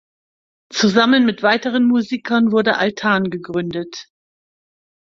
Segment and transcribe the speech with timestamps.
[0.73, 4.07] Zusammen mit weiteren Musikern wurde Altan gegründet.